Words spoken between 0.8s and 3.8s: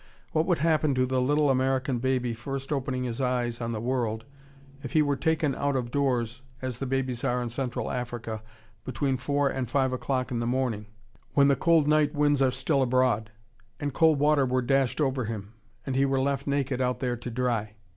to the little American baby first opening his eyes on the